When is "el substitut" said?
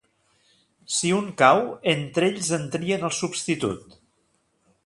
3.11-3.99